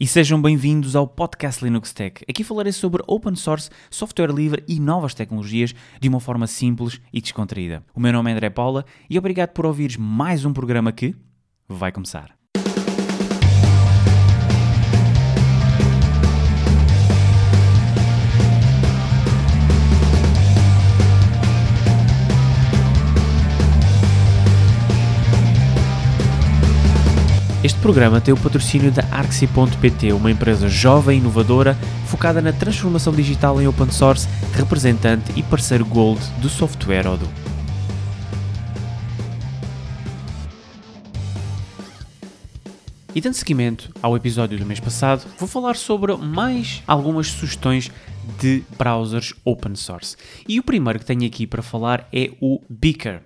e 0.00 0.06
sejam 0.06 0.40
bem-vindos 0.40 0.94
ao 0.94 1.08
podcast 1.08 1.64
Linux 1.64 1.92
Tech. 1.92 2.24
Aqui 2.28 2.44
falarei 2.44 2.72
sobre 2.72 3.02
open 3.06 3.34
source, 3.34 3.68
software 3.90 4.32
livre 4.32 4.62
e 4.68 4.78
novas 4.78 5.12
tecnologias 5.12 5.74
de 6.00 6.08
uma 6.08 6.20
forma 6.20 6.46
simples 6.46 7.00
e 7.12 7.20
descontraída. 7.20 7.82
O 7.94 8.00
meu 8.00 8.12
nome 8.12 8.30
é 8.30 8.34
André 8.34 8.50
Paula 8.50 8.84
e 9.10 9.18
obrigado 9.18 9.50
por 9.50 9.66
ouvires 9.66 9.96
mais 9.96 10.44
um 10.44 10.52
programa 10.52 10.92
que 10.92 11.16
vai 11.68 11.90
começar. 11.90 12.37
Este 27.64 27.80
programa 27.80 28.20
tem 28.20 28.32
o 28.32 28.36
patrocínio 28.36 28.92
da 28.92 29.02
Arxi.pt, 29.10 30.12
uma 30.12 30.30
empresa 30.30 30.68
jovem 30.68 31.18
e 31.18 31.20
inovadora 31.20 31.74
focada 32.06 32.40
na 32.40 32.52
transformação 32.52 33.12
digital 33.12 33.60
em 33.60 33.66
open 33.66 33.90
source, 33.90 34.28
representante 34.54 35.32
e 35.34 35.42
parceiro 35.42 35.84
Gold 35.84 36.20
do 36.40 36.48
software 36.48 37.08
Odoo. 37.08 37.28
E 43.12 43.20
dando 43.20 43.34
seguimento 43.34 43.92
ao 44.00 44.16
episódio 44.16 44.56
do 44.56 44.64
mês 44.64 44.78
passado, 44.78 45.26
vou 45.36 45.48
falar 45.48 45.74
sobre 45.74 46.16
mais 46.16 46.80
algumas 46.86 47.26
sugestões 47.26 47.90
de 48.40 48.62
browsers 48.78 49.34
open 49.44 49.74
source. 49.74 50.16
E 50.46 50.60
o 50.60 50.62
primeiro 50.62 51.00
que 51.00 51.04
tenho 51.04 51.26
aqui 51.26 51.44
para 51.44 51.62
falar 51.62 52.08
é 52.12 52.30
o 52.40 52.60
Beaker. 52.70 53.20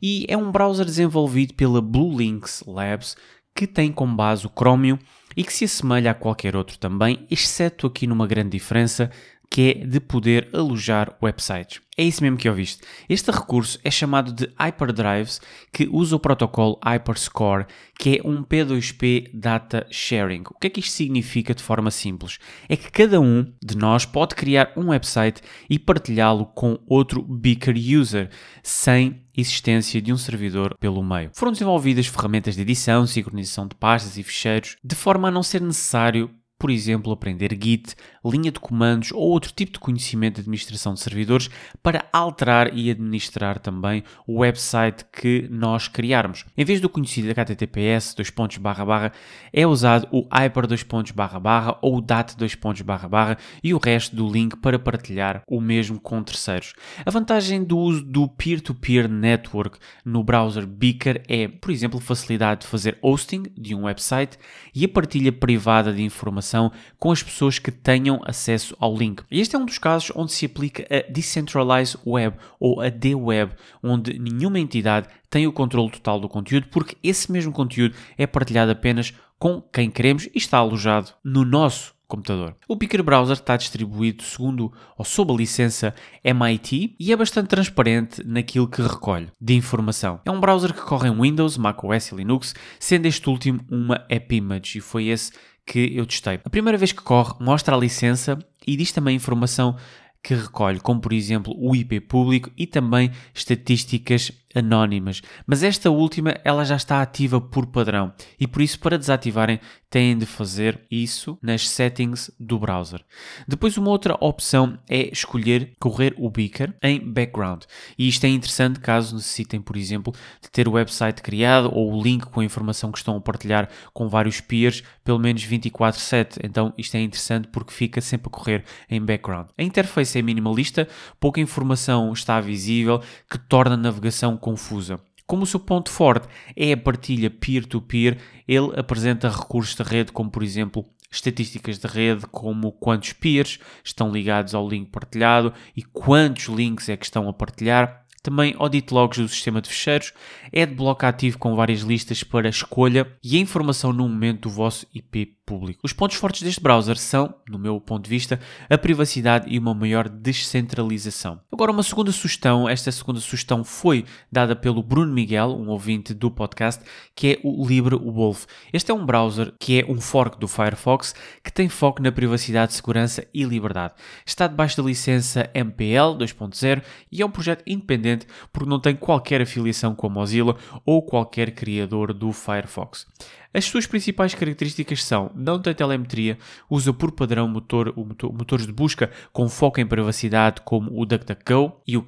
E 0.00 0.24
é 0.28 0.36
um 0.36 0.50
browser 0.50 0.86
desenvolvido 0.86 1.52
pela 1.54 1.82
Blue 1.82 2.16
Links 2.16 2.62
Labs 2.66 3.16
que 3.54 3.66
tem 3.66 3.92
como 3.92 4.16
base 4.16 4.46
o 4.46 4.50
Chromium 4.50 4.98
e 5.36 5.44
que 5.44 5.52
se 5.52 5.64
assemelha 5.64 6.10
a 6.10 6.14
qualquer 6.14 6.56
outro 6.56 6.78
também, 6.78 7.26
exceto 7.30 7.86
aqui 7.86 8.06
numa 8.06 8.26
grande 8.26 8.50
diferença 8.50 9.10
que 9.54 9.70
é 9.70 9.86
de 9.86 10.00
poder 10.00 10.48
alojar 10.52 11.16
websites. 11.22 11.80
É 11.96 12.02
isso 12.02 12.24
mesmo 12.24 12.36
que 12.36 12.48
ouviste. 12.48 12.82
Este 13.08 13.30
recurso 13.30 13.78
é 13.84 13.90
chamado 13.90 14.32
de 14.32 14.52
Hyperdrives, 14.58 15.40
que 15.72 15.88
usa 15.92 16.16
o 16.16 16.18
protocolo 16.18 16.76
Hyperscore, 16.84 17.66
que 17.96 18.18
é 18.18 18.28
um 18.28 18.42
P2P 18.42 19.30
Data 19.32 19.86
Sharing. 19.92 20.42
O 20.50 20.58
que 20.58 20.66
é 20.66 20.70
que 20.70 20.80
isto 20.80 20.90
significa 20.90 21.54
de 21.54 21.62
forma 21.62 21.92
simples? 21.92 22.40
É 22.68 22.76
que 22.76 22.90
cada 22.90 23.20
um 23.20 23.46
de 23.64 23.76
nós 23.76 24.04
pode 24.04 24.34
criar 24.34 24.72
um 24.76 24.88
website 24.88 25.40
e 25.70 25.78
partilhá-lo 25.78 26.46
com 26.46 26.76
outro 26.88 27.22
Beaker 27.22 27.76
user, 27.76 28.30
sem 28.60 29.22
existência 29.36 30.02
de 30.02 30.12
um 30.12 30.16
servidor 30.16 30.76
pelo 30.80 31.00
meio. 31.00 31.30
Foram 31.32 31.52
desenvolvidas 31.52 32.08
ferramentas 32.08 32.56
de 32.56 32.62
edição, 32.62 33.06
sincronização 33.06 33.68
de 33.68 33.76
pastas 33.76 34.18
e 34.18 34.22
ficheiros, 34.24 34.76
de 34.82 34.96
forma 34.96 35.28
a 35.28 35.30
não 35.30 35.44
ser 35.44 35.60
necessário 35.60 36.28
por 36.64 36.70
exemplo, 36.70 37.12
aprender 37.12 37.50
Git, 37.62 37.94
linha 38.24 38.50
de 38.50 38.58
comandos 38.58 39.12
ou 39.12 39.20
outro 39.20 39.52
tipo 39.52 39.72
de 39.72 39.78
conhecimento 39.78 40.36
de 40.36 40.40
administração 40.40 40.94
de 40.94 41.00
servidores 41.00 41.50
para 41.82 42.06
alterar 42.10 42.74
e 42.74 42.90
administrar 42.90 43.58
também 43.58 44.02
o 44.26 44.38
website 44.38 45.04
que 45.12 45.46
nós 45.50 45.88
criarmos. 45.88 46.46
Em 46.56 46.64
vez 46.64 46.80
do 46.80 46.88
conhecido 46.88 47.30
HTTPS 47.30 48.16
dois 48.16 48.30
pontos 48.30 48.56
barra 48.56 48.82
barra, 48.82 49.12
é 49.52 49.66
usado 49.66 50.08
o 50.10 50.26
Hyper 50.32 50.66
dois 50.66 50.82
pontos 50.82 51.12
barra 51.12 51.38
barra 51.38 51.76
ou 51.82 51.98
o 51.98 52.00
DAT 52.00 52.34
dois 52.34 52.54
pontos 52.54 52.80
barra 52.80 53.10
barra 53.10 53.36
e 53.62 53.74
o 53.74 53.78
resto 53.78 54.16
do 54.16 54.26
link 54.26 54.56
para 54.56 54.78
partilhar 54.78 55.42
o 55.46 55.60
mesmo 55.60 56.00
com 56.00 56.22
terceiros. 56.22 56.72
A 57.04 57.10
vantagem 57.10 57.62
do 57.62 57.76
uso 57.76 58.02
do 58.02 58.26
peer-to-peer 58.26 59.06
-peer 59.06 59.12
network 59.12 59.78
no 60.02 60.24
browser 60.24 60.66
Beaker 60.66 61.22
é, 61.28 61.46
por 61.46 61.70
exemplo, 61.70 62.00
facilidade 62.00 62.62
de 62.62 62.68
fazer 62.68 62.96
hosting 63.02 63.42
de 63.54 63.74
um 63.74 63.82
website 63.82 64.38
e 64.74 64.82
a 64.86 64.88
partilha 64.88 65.30
privada 65.30 65.92
de 65.92 66.02
informação 66.02 66.53
com 66.98 67.10
as 67.10 67.22
pessoas 67.22 67.58
que 67.58 67.70
tenham 67.70 68.20
acesso 68.24 68.76
ao 68.78 68.96
link. 68.96 69.22
E 69.30 69.40
este 69.40 69.56
é 69.56 69.58
um 69.58 69.64
dos 69.64 69.78
casos 69.78 70.12
onde 70.14 70.32
se 70.32 70.46
aplica 70.46 70.86
a 70.90 71.10
Decentralized 71.10 71.98
Web 72.06 72.36
ou 72.58 72.80
a 72.80 72.88
D-Web, 72.88 73.52
onde 73.82 74.18
nenhuma 74.18 74.58
entidade 74.58 75.08
tem 75.28 75.46
o 75.46 75.52
controle 75.52 75.90
total 75.90 76.20
do 76.20 76.28
conteúdo, 76.28 76.68
porque 76.70 76.96
esse 77.02 77.30
mesmo 77.30 77.52
conteúdo 77.52 77.94
é 78.16 78.26
partilhado 78.26 78.72
apenas 78.72 79.12
com 79.38 79.60
quem 79.60 79.90
queremos 79.90 80.26
e 80.26 80.38
está 80.38 80.58
alojado 80.58 81.12
no 81.24 81.44
nosso 81.44 81.94
computador. 82.06 82.56
O 82.68 82.76
Picker 82.76 83.02
Browser 83.02 83.34
está 83.34 83.56
distribuído 83.56 84.22
segundo 84.22 84.72
ou 84.96 85.04
sob 85.04 85.32
a 85.32 85.36
licença 85.36 85.94
MIT 86.22 86.94
e 86.98 87.12
é 87.12 87.16
bastante 87.16 87.48
transparente 87.48 88.22
naquilo 88.24 88.68
que 88.68 88.82
recolhe 88.82 89.28
de 89.40 89.54
informação. 89.54 90.20
É 90.24 90.30
um 90.30 90.40
browser 90.40 90.72
que 90.72 90.82
corre 90.82 91.08
em 91.08 91.20
Windows, 91.20 91.56
macOS 91.56 92.12
e 92.12 92.14
Linux, 92.14 92.54
sendo 92.78 93.06
este 93.06 93.28
último 93.28 93.60
uma 93.70 93.96
AppImage 94.10 94.78
e 94.78 94.80
foi 94.80 95.06
esse 95.06 95.32
que 95.66 95.96
eu 95.96 96.06
testei. 96.06 96.40
A 96.44 96.50
primeira 96.50 96.78
vez 96.78 96.92
que 96.92 97.02
corre, 97.02 97.34
mostra 97.40 97.74
a 97.74 97.78
licença 97.78 98.38
e 98.66 98.76
diz 98.76 98.92
também 98.92 99.16
informação 99.16 99.76
que 100.22 100.34
recolhe, 100.34 100.80
como 100.80 101.00
por 101.00 101.12
exemplo 101.12 101.54
o 101.56 101.76
IP 101.76 102.00
público 102.00 102.50
e 102.56 102.66
também 102.66 103.10
estatísticas 103.34 104.32
anónimas. 104.54 105.20
Mas 105.46 105.62
esta 105.62 105.90
última 105.90 106.36
ela 106.44 106.64
já 106.64 106.76
está 106.76 107.02
ativa 107.02 107.40
por 107.40 107.66
padrão 107.66 108.12
e 108.38 108.46
por 108.46 108.62
isso 108.62 108.78
para 108.78 108.98
desativarem 108.98 109.60
têm 109.94 110.18
de 110.18 110.26
fazer 110.26 110.80
isso 110.90 111.38
nas 111.40 111.68
settings 111.68 112.28
do 112.38 112.58
browser. 112.58 113.00
Depois 113.46 113.76
uma 113.76 113.90
outra 113.90 114.16
opção 114.20 114.76
é 114.90 115.08
escolher 115.12 115.72
correr 115.78 116.12
o 116.18 116.28
beaker 116.28 116.74
em 116.82 116.98
background. 116.98 117.62
E 117.96 118.08
isto 118.08 118.24
é 118.24 118.28
interessante 118.28 118.80
caso 118.80 119.14
necessitem, 119.14 119.60
por 119.60 119.76
exemplo, 119.76 120.12
de 120.42 120.50
ter 120.50 120.66
o 120.66 120.72
website 120.72 121.22
criado 121.22 121.70
ou 121.72 121.92
o 121.92 122.02
link 122.02 122.26
com 122.26 122.40
a 122.40 122.44
informação 122.44 122.90
que 122.90 122.98
estão 122.98 123.16
a 123.16 123.20
partilhar 123.20 123.68
com 123.92 124.08
vários 124.08 124.40
peers, 124.40 124.82
pelo 125.04 125.20
menos 125.20 125.44
24/7. 125.44 126.40
Então 126.42 126.74
isto 126.76 126.96
é 126.96 127.00
interessante 127.00 127.46
porque 127.48 127.72
fica 127.72 128.00
sempre 128.00 128.26
a 128.26 128.30
correr 128.30 128.64
em 128.90 129.00
background. 129.00 129.46
A 129.56 129.62
interface 129.62 130.18
é 130.18 130.22
minimalista, 130.22 130.88
pouca 131.20 131.40
informação 131.40 132.12
está 132.12 132.40
visível, 132.40 133.00
que 133.30 133.38
torna 133.38 133.74
a 133.74 133.78
navegação 133.78 134.36
confusa. 134.44 135.00
Como 135.26 135.44
o 135.44 135.46
seu 135.46 135.58
ponto 135.58 135.90
forte 135.90 136.28
é 136.54 136.72
a 136.72 136.76
partilha 136.76 137.30
peer-to-peer, 137.30 138.16
-peer, 138.16 138.22
ele 138.46 138.78
apresenta 138.78 139.30
recursos 139.30 139.74
de 139.74 139.82
rede, 139.82 140.12
como 140.12 140.30
por 140.30 140.42
exemplo 140.42 140.84
estatísticas 141.10 141.78
de 141.78 141.86
rede, 141.86 142.26
como 142.26 142.72
quantos 142.72 143.14
peers 143.14 143.58
estão 143.82 144.12
ligados 144.12 144.54
ao 144.54 144.68
link 144.68 144.90
partilhado 144.90 145.54
e 145.74 145.82
quantos 145.82 146.44
links 146.48 146.90
é 146.90 146.96
que 146.96 147.06
estão 147.06 147.26
a 147.26 147.32
partilhar. 147.32 148.04
Também 148.22 148.54
audit 148.58 148.92
logs 148.92 149.18
do 149.18 149.28
sistema 149.28 149.62
de 149.62 149.68
fecheiros, 149.70 150.12
é 150.52 150.66
de 150.66 150.74
bloco 150.74 151.06
ativo 151.06 151.38
com 151.38 151.56
várias 151.56 151.80
listas 151.80 152.22
para 152.22 152.48
escolha 152.48 153.10
e 153.22 153.38
a 153.38 153.40
informação 153.40 153.94
no 153.94 154.06
momento 154.06 154.42
do 154.42 154.50
vosso 154.50 154.86
IP 154.94 155.38
público. 155.44 155.80
Os 155.84 155.92
pontos 155.92 156.16
fortes 156.16 156.42
deste 156.42 156.60
browser 156.60 156.96
são, 156.96 157.34
no 157.48 157.58
meu 157.58 157.80
ponto 157.80 158.04
de 158.04 158.10
vista, 158.10 158.40
a 158.68 158.78
privacidade 158.78 159.46
e 159.48 159.58
uma 159.58 159.74
maior 159.74 160.08
descentralização. 160.08 161.40
Agora, 161.52 161.72
uma 161.72 161.82
segunda 161.82 162.12
sugestão, 162.12 162.68
esta 162.68 162.90
segunda 162.90 163.20
sugestão 163.20 163.64
foi 163.64 164.04
dada 164.30 164.56
pelo 164.56 164.82
Bruno 164.82 165.12
Miguel, 165.12 165.56
um 165.56 165.68
ouvinte 165.68 166.14
do 166.14 166.30
podcast, 166.30 166.82
que 167.14 167.34
é 167.34 167.40
o 167.42 167.66
LibreWolf. 167.66 168.46
Este 168.72 168.90
é 168.90 168.94
um 168.94 169.04
browser 169.04 169.52
que 169.58 169.80
é 169.80 169.86
um 169.86 170.00
fork 170.00 170.38
do 170.38 170.48
Firefox 170.48 171.14
que 171.42 171.52
tem 171.52 171.68
foco 171.68 172.02
na 172.02 172.10
privacidade, 172.10 172.72
segurança 172.74 173.26
e 173.32 173.44
liberdade. 173.44 173.94
Está 174.24 174.46
debaixo 174.46 174.76
da 174.76 174.88
licença 174.88 175.50
MPL 175.54 176.16
2.0 176.18 176.82
e 177.10 177.22
é 177.22 177.26
um 177.26 177.30
projeto 177.30 177.62
independente 177.66 178.26
porque 178.52 178.68
não 178.68 178.80
tem 178.80 178.96
qualquer 178.96 179.42
afiliação 179.42 179.94
com 179.94 180.06
a 180.06 180.10
Mozilla 180.10 180.56
ou 180.84 181.02
qualquer 181.02 181.52
criador 181.52 182.12
do 182.12 182.32
Firefox. 182.32 183.06
As 183.54 183.64
suas 183.66 183.86
principais 183.86 184.34
características 184.34 185.04
são 185.04 185.30
não 185.32 185.60
tem 185.60 185.72
telemetria, 185.72 186.36
usa 186.68 186.92
por 186.92 187.12
padrão 187.12 187.46
motor, 187.46 187.94
motor, 187.96 188.32
motores 188.32 188.66
de 188.66 188.72
busca 188.72 189.12
com 189.32 189.48
foco 189.48 189.80
em 189.80 189.86
privacidade 189.86 190.60
como 190.64 190.90
o 191.00 191.06
DuckDuckGo 191.06 191.72
e 191.86 191.96
o 191.96 192.02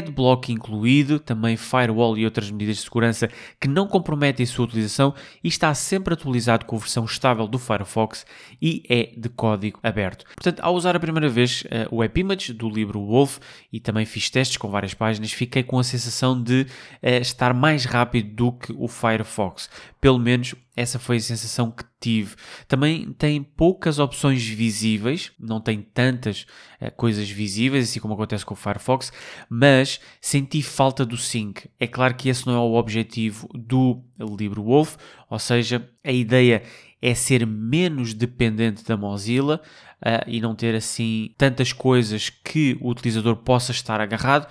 de 0.00 0.12
bloco 0.12 0.52
incluído, 0.52 1.18
também 1.18 1.56
firewall 1.56 2.16
e 2.16 2.24
outras 2.24 2.48
medidas 2.48 2.76
de 2.76 2.82
segurança 2.82 3.28
que 3.60 3.66
não 3.66 3.88
comprometem 3.88 4.44
a 4.44 4.46
sua 4.46 4.66
utilização 4.66 5.12
e 5.42 5.48
está 5.48 5.74
sempre 5.74 6.14
atualizado 6.14 6.64
com 6.64 6.76
a 6.76 6.78
versão 6.78 7.04
estável 7.04 7.48
do 7.48 7.58
Firefox 7.58 8.24
e 8.62 8.84
é 8.88 9.12
de 9.16 9.28
código 9.28 9.80
aberto. 9.82 10.24
Portanto, 10.36 10.60
ao 10.60 10.76
usar 10.76 10.94
a 10.94 11.00
primeira 11.00 11.28
vez 11.28 11.62
uh, 11.62 11.94
o 11.94 12.02
AppImage 12.02 12.52
do 12.52 12.68
livro 12.68 13.04
Wolf 13.04 13.38
e 13.72 13.80
também 13.80 14.06
fiz 14.06 14.30
testes 14.30 14.56
com 14.56 14.68
várias 14.68 14.94
páginas, 14.94 15.32
fiquei 15.32 15.64
com 15.64 15.76
a 15.78 15.84
sensação 15.84 16.40
de 16.40 16.66
uh, 17.02 17.08
estar 17.20 17.52
mais 17.52 17.84
rápido 17.84 18.34
do 18.34 18.52
que 18.52 18.72
o 18.78 18.86
Firefox. 18.86 19.68
Pelo 20.00 20.18
menos 20.20 20.35
menos 20.36 20.54
essa 20.76 20.98
foi 20.98 21.16
a 21.16 21.20
sensação 21.20 21.70
que 21.70 21.84
tive. 21.98 22.36
Também 22.68 23.12
tem 23.12 23.42
poucas 23.42 23.98
opções 23.98 24.46
visíveis, 24.46 25.32
não 25.38 25.60
tem 25.60 25.80
tantas 25.80 26.46
uh, 26.80 26.90
coisas 26.96 27.28
visíveis, 27.28 27.88
assim 27.88 28.00
como 28.00 28.14
acontece 28.14 28.44
com 28.44 28.54
o 28.54 28.56
Firefox, 28.56 29.12
mas 29.48 29.98
senti 30.20 30.62
falta 30.62 31.04
do 31.04 31.16
sync. 31.16 31.68
É 31.80 31.86
claro 31.86 32.14
que 32.14 32.28
esse 32.28 32.46
não 32.46 32.54
é 32.54 32.58
o 32.58 32.74
objetivo 32.74 33.48
do 33.54 34.02
LibreWolf, 34.18 34.96
ou 35.30 35.38
seja, 35.38 35.88
a 36.04 36.12
ideia 36.12 36.62
é 37.00 37.14
ser 37.14 37.46
menos 37.46 38.14
dependente 38.14 38.84
da 38.84 38.96
Mozilla 38.96 39.60
uh, 40.02 40.24
e 40.26 40.40
não 40.40 40.54
ter 40.54 40.74
assim 40.74 41.34
tantas 41.36 41.72
coisas 41.72 42.28
que 42.28 42.76
o 42.80 42.90
utilizador 42.90 43.36
possa 43.36 43.72
estar 43.72 44.00
agarrado 44.00 44.46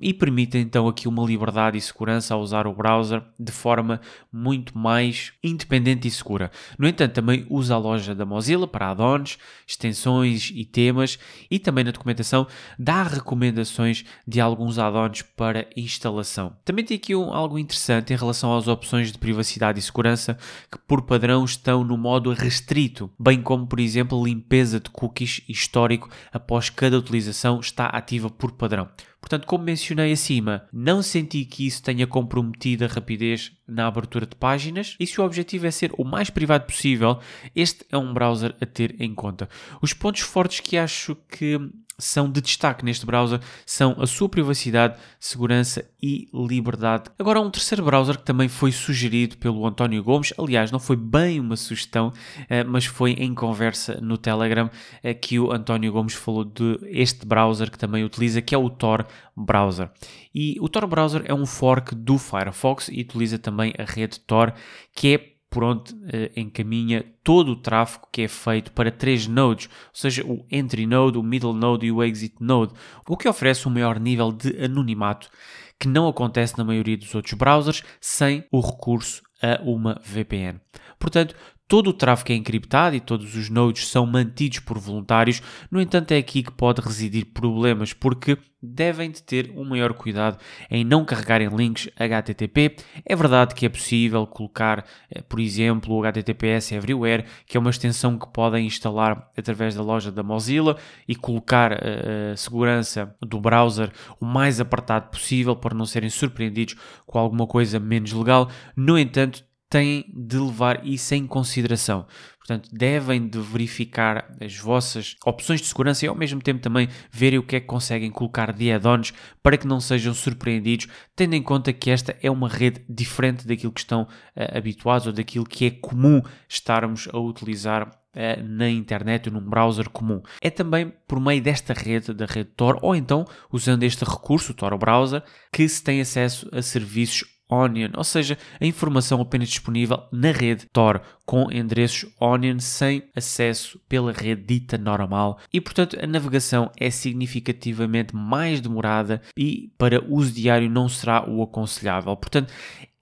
e 0.00 0.12
permite 0.12 0.58
então 0.58 0.88
aqui 0.88 1.08
uma 1.08 1.24
liberdade 1.24 1.78
e 1.78 1.80
segurança 1.80 2.34
ao 2.34 2.40
usar 2.40 2.66
o 2.66 2.74
browser 2.74 3.22
de 3.38 3.52
forma 3.52 4.00
muito 4.32 4.76
mais 4.76 5.32
independente 5.42 6.08
e 6.08 6.10
segura. 6.10 6.50
No 6.78 6.88
entanto, 6.88 7.12
também 7.12 7.46
usa 7.48 7.74
a 7.74 7.78
loja 7.78 8.14
da 8.14 8.26
Mozilla 8.26 8.66
para 8.66 8.90
add-ons, 8.90 9.38
extensões 9.66 10.50
e 10.54 10.64
temas 10.64 11.18
e 11.50 11.58
também 11.58 11.84
na 11.84 11.90
documentação 11.90 12.46
dá 12.78 13.02
recomendações 13.02 14.04
de 14.26 14.40
alguns 14.40 14.78
add-ons 14.78 15.22
para 15.22 15.68
instalação. 15.76 16.56
Também 16.64 16.84
tem 16.84 16.96
aqui 16.96 17.14
um, 17.14 17.32
algo 17.32 17.58
interessante 17.58 18.12
em 18.12 18.16
relação 18.16 18.56
às 18.56 18.68
opções 18.68 19.12
de 19.12 19.18
privacidade 19.18 19.78
e 19.78 19.82
segurança 19.82 20.38
que 20.70 20.78
por 20.78 21.02
padrão 21.02 21.44
estão 21.44 21.82
no 21.84 21.96
modo 21.96 22.32
restrito, 22.32 23.10
bem 23.18 23.42
como 23.42 23.66
por 23.66 23.80
exemplo 23.80 24.24
limpeza 24.24 24.80
de 24.80 24.87
de 24.88 24.90
cookies 24.90 25.42
histórico 25.48 26.10
após 26.32 26.70
cada 26.70 26.98
utilização 26.98 27.60
está 27.60 27.86
ativa 27.86 28.30
por 28.30 28.52
padrão. 28.52 28.88
Portanto, 29.20 29.46
como 29.46 29.64
mencionei 29.64 30.12
acima, 30.12 30.66
não 30.72 31.02
senti 31.02 31.44
que 31.44 31.66
isso 31.66 31.82
tenha 31.82 32.06
comprometido 32.06 32.84
a 32.84 32.88
rapidez 32.88 33.52
na 33.68 33.86
abertura 33.86 34.26
de 34.26 34.34
páginas 34.34 34.96
e 34.98 35.06
se 35.06 35.20
o 35.20 35.24
objetivo 35.24 35.66
é 35.66 35.70
ser 35.70 35.92
o 35.98 36.04
mais 36.04 36.30
privado 36.30 36.64
possível, 36.64 37.18
este 37.54 37.84
é 37.90 37.98
um 37.98 38.12
browser 38.14 38.54
a 38.60 38.66
ter 38.66 38.96
em 38.98 39.14
conta. 39.14 39.48
Os 39.82 39.92
pontos 39.92 40.22
fortes 40.22 40.60
que 40.60 40.76
acho 40.76 41.14
que 41.28 41.60
são 41.98 42.30
de 42.30 42.40
destaque 42.40 42.84
neste 42.84 43.04
browser 43.04 43.40
são 43.66 43.96
a 43.98 44.06
sua 44.06 44.28
privacidade, 44.28 44.96
segurança 45.18 45.84
e 46.00 46.28
liberdade. 46.32 47.10
Agora, 47.18 47.40
um 47.40 47.50
terceiro 47.50 47.84
browser 47.84 48.16
que 48.16 48.24
também 48.24 48.48
foi 48.48 48.70
sugerido 48.70 49.36
pelo 49.36 49.66
António 49.66 50.02
Gomes, 50.04 50.32
aliás, 50.38 50.70
não 50.70 50.78
foi 50.78 50.94
bem 50.94 51.40
uma 51.40 51.56
sugestão, 51.56 52.12
eh, 52.48 52.62
mas 52.62 52.84
foi 52.84 53.12
em 53.12 53.34
conversa 53.34 54.00
no 54.00 54.16
Telegram 54.16 54.70
eh, 55.02 55.12
que 55.12 55.40
o 55.40 55.50
António 55.50 55.90
Gomes 55.90 56.14
falou 56.14 56.44
de 56.44 56.78
este 56.84 57.26
browser 57.26 57.68
que 57.68 57.78
também 57.78 58.04
utiliza, 58.04 58.40
que 58.40 58.54
é 58.54 58.58
o 58.58 58.70
Tor 58.70 59.04
Browser. 59.36 59.90
E 60.32 60.56
o 60.60 60.68
Tor 60.68 60.86
Browser 60.86 61.22
é 61.24 61.34
um 61.34 61.46
fork 61.46 61.96
do 61.96 62.16
Firefox 62.16 62.88
e 62.88 63.00
utiliza 63.00 63.38
também 63.40 63.57
a 63.62 63.84
rede 63.84 64.20
Tor, 64.20 64.52
que 64.94 65.14
é 65.14 65.38
por 65.50 65.64
onde 65.64 65.94
uh, 65.94 66.30
encaminha 66.36 67.04
todo 67.24 67.52
o 67.52 67.56
tráfego 67.56 68.06
que 68.12 68.22
é 68.22 68.28
feito 68.28 68.70
para 68.72 68.90
três 68.90 69.26
nodes, 69.26 69.66
ou 69.66 69.94
seja, 69.94 70.24
o 70.26 70.44
entry 70.50 70.86
node, 70.86 71.18
o 71.18 71.22
middle 71.22 71.54
node 71.54 71.86
e 71.86 71.92
o 71.92 72.02
exit 72.02 72.34
node, 72.38 72.74
o 73.08 73.16
que 73.16 73.28
oferece 73.28 73.66
um 73.66 73.70
maior 73.70 73.98
nível 73.98 74.30
de 74.30 74.62
anonimato 74.62 75.30
que 75.78 75.88
não 75.88 76.08
acontece 76.08 76.58
na 76.58 76.64
maioria 76.64 76.96
dos 76.96 77.14
outros 77.14 77.34
browsers 77.34 77.82
sem 78.00 78.44
o 78.50 78.60
recurso 78.60 79.22
a 79.40 79.62
uma 79.62 80.00
VPN. 80.04 80.60
Portanto, 80.98 81.34
Todo 81.68 81.90
o 81.90 81.92
tráfego 81.92 82.32
é 82.32 82.34
encriptado 82.34 82.96
e 82.96 83.00
todos 83.00 83.36
os 83.36 83.50
nodes 83.50 83.88
são 83.88 84.06
mantidos 84.06 84.58
por 84.60 84.78
voluntários, 84.78 85.42
no 85.70 85.78
entanto, 85.82 86.12
é 86.12 86.16
aqui 86.16 86.42
que 86.42 86.50
pode 86.50 86.80
residir 86.80 87.26
problemas, 87.26 87.92
porque 87.92 88.38
devem 88.60 89.10
de 89.10 89.22
ter 89.22 89.52
um 89.54 89.64
maior 89.64 89.92
cuidado 89.92 90.38
em 90.70 90.84
não 90.84 91.04
carregarem 91.04 91.48
links 91.48 91.88
HTTP. 91.96 92.76
É 93.04 93.14
verdade 93.14 93.54
que 93.54 93.66
é 93.66 93.68
possível 93.68 94.26
colocar, 94.26 94.84
eh, 95.10 95.22
por 95.22 95.38
exemplo, 95.38 95.94
o 95.94 96.00
HTTPS 96.00 96.74
Everywhere, 96.74 97.24
que 97.46 97.56
é 97.56 97.60
uma 97.60 97.70
extensão 97.70 98.18
que 98.18 98.26
podem 98.32 98.66
instalar 98.66 99.30
através 99.36 99.74
da 99.74 99.82
loja 99.82 100.10
da 100.10 100.22
Mozilla 100.22 100.76
e 101.06 101.14
colocar 101.14 101.72
a, 101.72 101.76
eh, 101.76 102.30
a 102.32 102.36
segurança 102.36 103.14
do 103.20 103.38
browser 103.38 103.92
o 104.20 104.24
mais 104.24 104.58
apertado 104.60 105.10
possível 105.10 105.54
para 105.54 105.74
não 105.74 105.86
serem 105.86 106.10
surpreendidos 106.10 106.74
com 107.06 107.18
alguma 107.18 107.46
coisa 107.46 107.78
menos 107.78 108.12
legal. 108.12 108.50
No 108.74 108.98
entanto, 108.98 109.44
têm 109.68 110.04
de 110.14 110.38
levar 110.38 110.86
isso 110.86 111.14
em 111.14 111.26
consideração. 111.26 112.06
Portanto, 112.38 112.70
devem 112.72 113.28
de 113.28 113.38
verificar 113.38 114.34
as 114.40 114.56
vossas 114.56 115.16
opções 115.26 115.60
de 115.60 115.66
segurança 115.66 116.06
e 116.06 116.08
ao 116.08 116.14
mesmo 116.14 116.40
tempo 116.40 116.62
também 116.62 116.88
verem 117.10 117.38
o 117.38 117.42
que 117.42 117.56
é 117.56 117.60
que 117.60 117.66
conseguem 117.66 118.10
colocar 118.10 118.54
de 118.54 118.72
add-ons 118.72 119.12
para 119.42 119.58
que 119.58 119.66
não 119.66 119.78
sejam 119.80 120.14
surpreendidos, 120.14 120.88
tendo 121.14 121.34
em 121.34 121.42
conta 121.42 121.74
que 121.74 121.90
esta 121.90 122.16
é 122.22 122.30
uma 122.30 122.48
rede 122.48 122.82
diferente 122.88 123.46
daquilo 123.46 123.70
que 123.70 123.80
estão 123.80 124.04
uh, 124.04 124.56
habituados 124.56 125.06
ou 125.06 125.12
daquilo 125.12 125.44
que 125.44 125.66
é 125.66 125.70
comum 125.70 126.22
estarmos 126.48 127.06
a 127.12 127.18
utilizar 127.18 127.86
uh, 127.88 128.42
na 128.42 128.70
internet 128.70 129.28
ou 129.28 129.34
num 129.34 129.46
browser 129.46 129.90
comum. 129.90 130.22
É 130.40 130.48
também 130.48 130.90
por 131.06 131.20
meio 131.20 131.42
desta 131.42 131.74
rede, 131.74 132.14
da 132.14 132.24
rede 132.24 132.48
Tor, 132.56 132.78
ou 132.80 132.96
então 132.96 133.26
usando 133.52 133.82
este 133.82 134.06
recurso, 134.06 134.52
o 134.52 134.54
Tor 134.54 134.78
Browser, 134.78 135.22
que 135.52 135.68
se 135.68 135.84
tem 135.84 136.00
acesso 136.00 136.48
a 136.50 136.62
serviços 136.62 137.37
Onion, 137.48 137.90
ou 137.96 138.04
seja, 138.04 138.36
a 138.60 138.66
informação 138.66 139.20
apenas 139.20 139.48
disponível 139.48 140.02
na 140.12 140.30
rede 140.32 140.66
Tor 140.72 141.00
com 141.24 141.50
endereços 141.50 142.10
Onion 142.20 142.58
sem 142.58 143.02
acesso 143.14 143.80
pela 143.88 144.12
rede 144.12 144.42
dita 144.42 144.76
normal 144.76 145.38
e, 145.52 145.60
portanto, 145.60 145.98
a 146.02 146.06
navegação 146.06 146.70
é 146.78 146.90
significativamente 146.90 148.14
mais 148.14 148.60
demorada 148.60 149.22
e 149.36 149.70
para 149.78 150.04
uso 150.06 150.32
diário 150.32 150.70
não 150.70 150.88
será 150.88 151.28
o 151.28 151.42
aconselhável. 151.42 152.16
Portanto, 152.16 152.52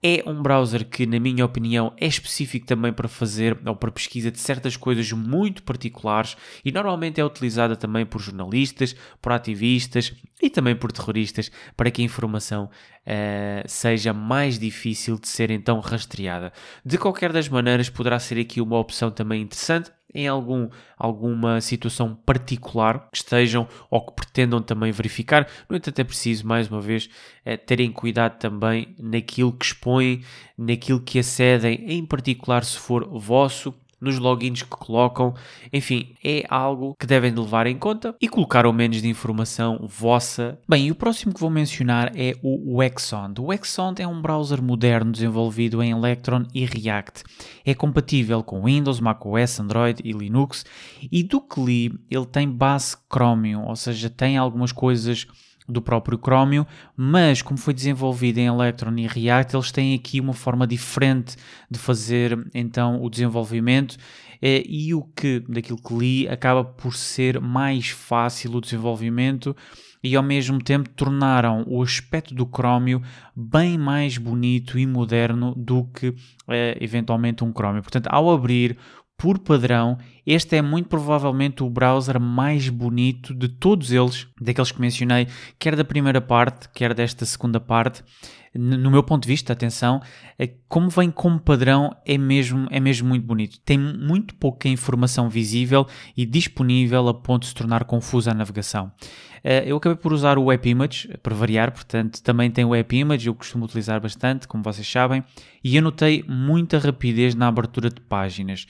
é 0.07 0.23
um 0.25 0.41
browser 0.41 0.85
que, 0.85 1.05
na 1.05 1.19
minha 1.19 1.43
opinião, 1.43 1.93
é 1.97 2.07
específico 2.07 2.65
também 2.65 2.93
para 2.93 3.07
fazer 3.07 3.57
ou 3.65 3.75
para 3.75 3.91
pesquisa 3.91 4.31
de 4.31 4.39
certas 4.39 4.77
coisas 4.77 5.11
muito 5.11 5.63
particulares 5.63 6.37
e 6.63 6.71
normalmente 6.71 7.19
é 7.19 7.25
utilizada 7.25 7.75
também 7.75 8.05
por 8.05 8.21
jornalistas, 8.21 8.95
por 9.21 9.33
ativistas 9.33 10.13
e 10.41 10.49
também 10.49 10.75
por 10.75 10.91
terroristas 10.91 11.51
para 11.75 11.91
que 11.91 12.01
a 12.01 12.05
informação 12.05 12.65
uh, 12.65 13.67
seja 13.67 14.13
mais 14.13 14.57
difícil 14.57 15.19
de 15.19 15.27
ser 15.27 15.51
então 15.51 15.79
rastreada. 15.79 16.53
De 16.85 16.97
qualquer 16.97 17.33
das 17.33 17.49
maneiras, 17.49 17.89
poderá 17.89 18.17
ser 18.19 18.39
aqui 18.39 18.61
uma 18.61 18.77
opção 18.77 19.11
também 19.11 19.41
interessante 19.41 19.91
em 20.17 20.27
algum, 20.27 20.67
alguma 20.97 21.61
situação 21.61 22.15
particular 22.15 23.07
que 23.11 23.17
estejam 23.17 23.67
ou 23.89 24.03
que 24.03 24.13
pretendam 24.13 24.61
também 24.61 24.91
verificar. 24.91 25.47
No 25.69 25.77
entanto, 25.77 25.99
é 25.99 26.03
preciso, 26.03 26.47
mais 26.47 26.67
uma 26.69 26.81
vez, 26.81 27.07
é, 27.45 27.55
terem 27.55 27.91
cuidado 27.91 28.39
também 28.39 28.95
naquilo 28.99 29.53
que 29.53 29.65
expõem, 29.65 30.23
naquilo 30.57 30.99
que 30.99 31.19
acedem, 31.19 31.75
em 31.87 32.03
particular 32.03 32.65
se 32.65 32.77
for 32.77 33.07
vosso 33.07 33.73
nos 33.99 34.19
logins 34.19 34.61
que 34.61 34.69
colocam. 34.69 35.33
Enfim, 35.71 36.15
é 36.23 36.43
algo 36.49 36.95
que 36.99 37.07
devem 37.07 37.31
levar 37.31 37.67
em 37.67 37.77
conta 37.77 38.15
e 38.21 38.27
colocar 38.27 38.65
o 38.65 38.73
menos 38.73 39.01
de 39.01 39.07
informação 39.07 39.85
vossa. 39.87 40.59
Bem, 40.67 40.87
e 40.87 40.91
o 40.91 40.95
próximo 40.95 41.33
que 41.33 41.39
vou 41.39 41.49
mencionar 41.49 42.11
é 42.15 42.35
o 42.41 42.77
Wexond. 42.77 43.41
O 43.41 43.45
Wexond 43.47 44.01
é 44.01 44.07
um 44.07 44.21
browser 44.21 44.61
moderno 44.61 45.11
desenvolvido 45.11 45.81
em 45.81 45.91
Electron 45.91 46.45
e 46.53 46.65
React. 46.65 47.23
É 47.65 47.73
compatível 47.73 48.43
com 48.43 48.63
Windows, 48.63 48.99
macOS, 48.99 49.59
Android 49.59 50.01
e 50.03 50.11
Linux 50.11 50.65
e 51.11 51.23
do 51.23 51.41
que 51.41 51.59
li, 51.59 51.93
ele 52.09 52.25
tem 52.25 52.49
base 52.49 52.95
Chromium, 53.11 53.65
ou 53.65 53.75
seja, 53.75 54.09
tem 54.09 54.37
algumas 54.37 54.71
coisas 54.71 55.27
do 55.67 55.81
próprio 55.81 56.17
Chromium, 56.17 56.65
mas 56.95 57.41
como 57.41 57.57
foi 57.57 57.73
desenvolvido 57.73 58.37
em 58.37 58.45
Electron 58.45 58.95
e 58.97 59.07
React, 59.07 59.55
eles 59.55 59.71
têm 59.71 59.95
aqui 59.95 60.19
uma 60.21 60.33
forma 60.33 60.65
diferente 60.65 61.35
de 61.69 61.77
fazer 61.77 62.47
então 62.53 63.01
o 63.03 63.09
desenvolvimento 63.09 63.97
eh, 64.41 64.63
e 64.65 64.93
o 64.93 65.01
que, 65.01 65.39
daquilo 65.41 65.81
que 65.81 65.93
li, 65.93 66.29
acaba 66.29 66.63
por 66.63 66.95
ser 66.95 67.41
mais 67.41 67.89
fácil 67.89 68.55
o 68.55 68.61
desenvolvimento 68.61 69.55
e 70.03 70.15
ao 70.15 70.23
mesmo 70.23 70.59
tempo 70.59 70.89
tornaram 70.89 71.63
o 71.67 71.81
aspecto 71.81 72.33
do 72.33 72.45
Chromium 72.45 73.01
bem 73.35 73.77
mais 73.77 74.17
bonito 74.17 74.77
e 74.77 74.85
moderno 74.85 75.53
do 75.55 75.83
que 75.85 76.13
eh, 76.47 76.77
eventualmente 76.79 77.43
um 77.43 77.51
Chromium. 77.51 77.81
Portanto, 77.81 78.07
ao 78.09 78.31
abrir 78.31 78.77
por 79.17 79.39
padrão, 79.39 79.97
este 80.25 80.55
é 80.55 80.61
muito 80.61 80.87
provavelmente 80.87 81.63
o 81.63 81.69
browser 81.69 82.19
mais 82.19 82.69
bonito 82.69 83.33
de 83.33 83.49
todos 83.49 83.91
eles, 83.91 84.27
daqueles 84.39 84.71
que 84.71 84.79
mencionei, 84.79 85.27
quer 85.57 85.75
da 85.75 85.83
primeira 85.83 86.21
parte, 86.21 86.69
quer 86.69 86.93
desta 86.93 87.25
segunda 87.25 87.59
parte. 87.59 88.03
No 88.57 88.91
meu 88.91 89.03
ponto 89.03 89.23
de 89.23 89.27
vista, 89.27 89.53
atenção, 89.53 90.01
é 90.37 90.47
como 90.67 90.89
vem 90.89 91.11
como 91.11 91.39
padrão, 91.39 91.95
é 92.05 92.17
mesmo, 92.17 92.67
é 92.71 92.79
mesmo 92.79 93.07
muito 93.07 93.25
bonito. 93.25 93.59
Tem 93.61 93.77
muito 93.77 94.35
pouca 94.35 94.67
informação 94.67 95.29
visível 95.29 95.85
e 96.15 96.25
disponível 96.25 97.07
a 97.07 97.13
ponto 97.13 97.43
de 97.43 97.49
se 97.49 97.55
tornar 97.55 97.83
confusa 97.85 98.31
a 98.31 98.33
navegação. 98.33 98.91
Eh, 99.43 99.63
eu 99.67 99.77
acabei 99.77 99.97
por 99.97 100.11
usar 100.11 100.37
o 100.37 100.51
App 100.51 100.67
Image, 100.67 101.09
para 101.21 101.35
variar, 101.35 101.71
portanto, 101.71 102.21
também 102.21 102.49
tem 102.49 102.65
o 102.65 102.73
App 102.73 102.95
Image, 102.95 103.27
eu 103.27 103.35
costumo 103.35 103.65
utilizar 103.65 104.01
bastante, 104.01 104.47
como 104.47 104.63
vocês 104.63 104.89
sabem, 104.89 105.23
e 105.63 105.75
eu 105.75 105.81
notei 105.81 106.23
muita 106.27 106.79
rapidez 106.79 107.35
na 107.35 107.47
abertura 107.47 107.89
de 107.89 108.01
páginas 108.01 108.65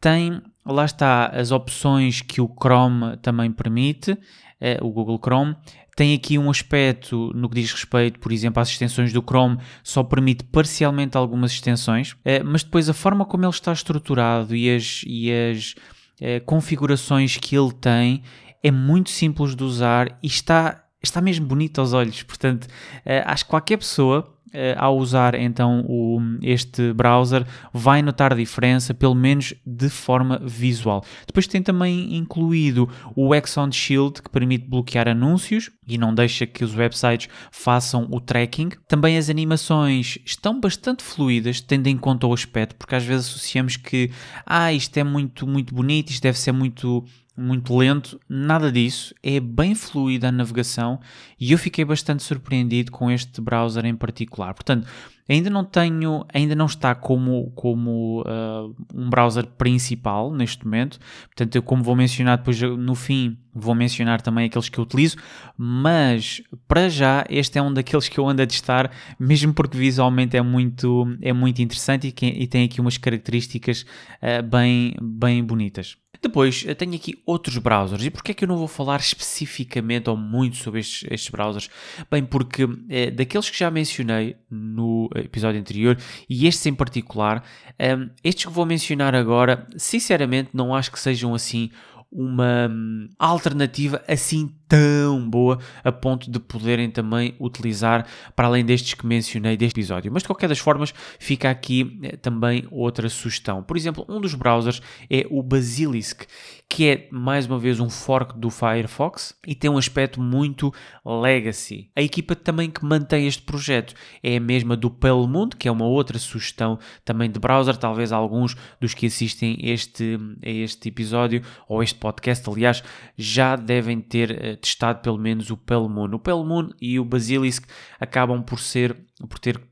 tem, 0.00 0.40
lá 0.64 0.84
está, 0.84 1.26
as 1.26 1.52
opções 1.52 2.22
que 2.22 2.40
o 2.40 2.48
Chrome 2.48 3.18
também 3.18 3.52
permite, 3.52 4.16
é, 4.58 4.78
o 4.80 4.90
Google 4.90 5.20
Chrome. 5.22 5.54
Tem 6.00 6.14
aqui 6.14 6.38
um 6.38 6.48
aspecto 6.48 7.30
no 7.34 7.46
que 7.46 7.60
diz 7.60 7.70
respeito, 7.70 8.18
por 8.20 8.32
exemplo, 8.32 8.58
às 8.58 8.70
extensões 8.70 9.12
do 9.12 9.20
Chrome, 9.20 9.58
só 9.84 10.02
permite 10.02 10.42
parcialmente 10.44 11.14
algumas 11.14 11.52
extensões, 11.52 12.16
é, 12.24 12.42
mas 12.42 12.62
depois 12.62 12.88
a 12.88 12.94
forma 12.94 13.26
como 13.26 13.44
ele 13.44 13.50
está 13.50 13.70
estruturado 13.70 14.56
e 14.56 14.74
as, 14.74 15.02
e 15.06 15.30
as 15.30 15.74
é, 16.18 16.40
configurações 16.40 17.36
que 17.36 17.54
ele 17.54 17.70
tem 17.72 18.22
é 18.62 18.70
muito 18.70 19.10
simples 19.10 19.54
de 19.54 19.62
usar 19.62 20.18
e 20.22 20.26
está 20.26 20.82
está 21.02 21.20
mesmo 21.20 21.46
bonito 21.46 21.80
aos 21.80 21.92
olhos. 21.92 22.22
Portanto, 22.22 22.64
uh, 22.64 23.22
acho 23.26 23.44
que 23.44 23.50
qualquer 23.50 23.78
pessoa 23.78 24.26
Uh, 24.50 24.74
ao 24.78 24.98
usar 24.98 25.36
então 25.36 25.84
o, 25.86 26.18
este 26.42 26.92
browser 26.92 27.46
vai 27.72 28.02
notar 28.02 28.34
diferença, 28.34 28.92
pelo 28.92 29.14
menos 29.14 29.54
de 29.64 29.88
forma 29.88 30.40
visual. 30.44 31.04
Depois 31.24 31.46
tem 31.46 31.62
também 31.62 32.16
incluído 32.16 32.90
o 33.14 33.32
Exxon 33.32 33.70
Shield 33.70 34.20
que 34.20 34.28
permite 34.28 34.66
bloquear 34.66 35.06
anúncios 35.06 35.70
e 35.86 35.96
não 35.96 36.12
deixa 36.12 36.48
que 36.48 36.64
os 36.64 36.74
websites 36.74 37.28
façam 37.52 38.08
o 38.10 38.20
tracking. 38.20 38.70
Também 38.88 39.16
as 39.16 39.30
animações 39.30 40.18
estão 40.26 40.58
bastante 40.58 41.04
fluídas, 41.04 41.60
tendo 41.60 41.86
em 41.86 41.96
conta 41.96 42.26
o 42.26 42.34
aspecto, 42.34 42.74
porque 42.74 42.96
às 42.96 43.04
vezes 43.04 43.28
associamos 43.28 43.76
que 43.76 44.10
ah, 44.44 44.72
isto 44.72 44.96
é 44.96 45.04
muito, 45.04 45.46
muito 45.46 45.72
bonito, 45.72 46.10
isto 46.10 46.24
deve 46.24 46.36
ser 46.36 46.50
muito 46.50 47.04
muito 47.40 47.76
lento, 47.76 48.20
nada 48.28 48.70
disso, 48.70 49.14
é 49.22 49.40
bem 49.40 49.74
fluida 49.74 50.28
a 50.28 50.32
navegação 50.32 51.00
e 51.38 51.52
eu 51.52 51.58
fiquei 51.58 51.84
bastante 51.84 52.22
surpreendido 52.22 52.92
com 52.92 53.10
este 53.10 53.40
browser 53.40 53.86
em 53.86 53.96
particular. 53.96 54.52
Portanto, 54.52 54.86
ainda 55.28 55.48
não 55.48 55.64
tenho, 55.64 56.26
ainda 56.32 56.54
não 56.54 56.66
está 56.66 56.94
como, 56.94 57.50
como 57.54 58.22
uh, 58.22 58.74
um 58.94 59.08
browser 59.08 59.46
principal 59.46 60.32
neste 60.32 60.64
momento, 60.64 60.98
portanto, 61.26 61.56
eu, 61.56 61.62
como 61.62 61.82
vou 61.82 61.96
mencionar 61.96 62.38
depois 62.38 62.60
no 62.60 62.94
fim, 62.94 63.38
vou 63.54 63.74
mencionar 63.74 64.20
também 64.20 64.46
aqueles 64.46 64.68
que 64.68 64.78
eu 64.78 64.84
utilizo, 64.84 65.16
mas 65.56 66.42
para 66.68 66.88
já 66.88 67.24
este 67.30 67.58
é 67.58 67.62
um 67.62 67.72
daqueles 67.72 68.08
que 68.08 68.18
eu 68.18 68.28
ando 68.28 68.42
a 68.42 68.46
testar, 68.46 68.90
mesmo 69.18 69.54
porque 69.54 69.78
visualmente 69.78 70.36
é 70.36 70.42
muito, 70.42 71.06
é 71.22 71.32
muito 71.32 71.62
interessante 71.62 72.08
e, 72.08 72.12
que, 72.12 72.26
e 72.26 72.46
tem 72.46 72.64
aqui 72.64 72.80
umas 72.80 72.98
características 72.98 73.86
uh, 74.22 74.42
bem, 74.42 74.94
bem 75.00 75.42
bonitas. 75.44 75.96
Depois, 76.22 76.64
tenho 76.76 76.94
aqui 76.94 77.18
outros 77.24 77.56
browsers. 77.58 78.04
E 78.04 78.10
porquê 78.10 78.32
é 78.32 78.34
que 78.34 78.44
eu 78.44 78.48
não 78.48 78.56
vou 78.58 78.68
falar 78.68 79.00
especificamente 79.00 80.10
ou 80.10 80.16
muito 80.16 80.56
sobre 80.56 80.80
estes, 80.80 81.10
estes 81.10 81.30
browsers? 81.30 81.70
Bem, 82.10 82.24
porque 82.24 82.68
é, 82.88 83.10
daqueles 83.10 83.48
que 83.48 83.58
já 83.58 83.70
mencionei 83.70 84.36
no 84.50 85.08
episódio 85.14 85.60
anterior, 85.60 85.96
e 86.28 86.46
estes 86.46 86.66
em 86.66 86.74
particular, 86.74 87.42
um, 87.78 88.10
estes 88.22 88.44
que 88.44 88.52
vou 88.52 88.66
mencionar 88.66 89.14
agora, 89.14 89.66
sinceramente 89.76 90.50
não 90.52 90.74
acho 90.74 90.92
que 90.92 91.00
sejam 91.00 91.34
assim 91.34 91.70
uma 92.12 92.68
hum, 92.68 93.08
alternativa 93.18 94.02
assim 94.08 94.52
tão 94.70 95.28
boa 95.28 95.58
a 95.82 95.90
ponto 95.90 96.30
de 96.30 96.38
poderem 96.38 96.88
também 96.88 97.34
utilizar 97.40 98.06
para 98.36 98.46
além 98.46 98.64
destes 98.64 98.94
que 98.94 99.04
mencionei 99.04 99.56
deste 99.56 99.80
episódio. 99.80 100.12
Mas 100.12 100.22
de 100.22 100.28
qualquer 100.28 100.48
das 100.48 100.60
formas, 100.60 100.94
fica 101.18 101.50
aqui 101.50 101.98
eh, 102.04 102.16
também 102.16 102.64
outra 102.70 103.08
sugestão. 103.08 103.64
Por 103.64 103.76
exemplo, 103.76 104.06
um 104.08 104.20
dos 104.20 104.34
browsers 104.34 104.80
é 105.10 105.26
o 105.28 105.42
Basilisk, 105.42 106.22
que 106.68 106.88
é 106.88 107.08
mais 107.10 107.46
uma 107.46 107.58
vez 107.58 107.80
um 107.80 107.90
fork 107.90 108.38
do 108.38 108.48
Firefox 108.48 109.34
e 109.44 109.56
tem 109.56 109.68
um 109.68 109.76
aspecto 109.76 110.20
muito 110.20 110.72
legacy. 111.04 111.90
A 111.96 112.00
equipa 112.00 112.36
também 112.36 112.70
que 112.70 112.84
mantém 112.84 113.26
este 113.26 113.42
projeto 113.42 113.92
é 114.22 114.36
a 114.36 114.40
mesma 114.40 114.76
do 114.76 114.88
Pelmund, 114.88 115.56
que 115.56 115.66
é 115.66 115.72
uma 115.72 115.86
outra 115.86 116.16
sugestão 116.16 116.78
também 117.04 117.28
de 117.28 117.40
browser, 117.40 117.76
talvez 117.76 118.12
alguns 118.12 118.56
dos 118.80 118.94
que 118.94 119.06
assistem 119.06 119.58
este, 119.60 120.16
a 120.44 120.48
este 120.48 120.90
episódio 120.90 121.42
ou 121.68 121.82
este 121.82 121.98
podcast, 121.98 122.48
aliás, 122.48 122.84
já 123.16 123.56
devem 123.56 124.00
ter 124.00 124.30
eh, 124.30 124.56
testado 124.60 125.00
pelo 125.00 125.18
menos 125.18 125.50
o 125.50 125.56
Pelmoon. 125.56 126.14
O 126.14 126.18
Pelmoon 126.18 126.70
e 126.80 127.00
o 127.00 127.04
Basilisk 127.04 127.64
acabam 127.98 128.42
por 128.42 128.60
ser 128.60 128.96
por 129.28 129.38
ter 129.38 129.56
uh, 129.56 129.62